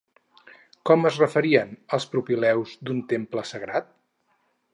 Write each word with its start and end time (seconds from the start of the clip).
Com 0.89 1.05
es 1.09 1.19
referien 1.23 1.75
als 1.99 2.07
propileus 2.15 2.75
d'un 2.89 3.05
temple 3.13 3.45
sagrat? 3.53 3.95